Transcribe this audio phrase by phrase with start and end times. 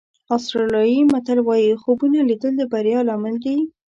[0.35, 3.57] آسټرالیایي متل وایي خوبونه لیدل د بریا لامل دي.